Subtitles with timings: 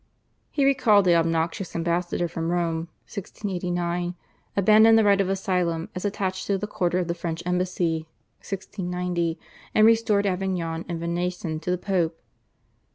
[0.49, 4.15] He recalled the obnoxious ambassador from Rome (1689),
[4.57, 8.07] abandoned the right of asylum as attached to the quarter of the French embassy
[8.39, 9.37] (1690),
[9.75, 12.19] and restored Avignon and Venaissin to the Pope.